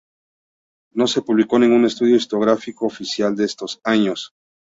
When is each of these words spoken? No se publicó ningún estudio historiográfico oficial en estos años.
No 0.95 1.05
se 1.05 1.21
publicó 1.21 1.59
ningún 1.59 1.85
estudio 1.85 2.15
historiográfico 2.15 2.87
oficial 2.87 3.33
en 3.37 3.41
estos 3.45 3.81
años. 3.83 4.33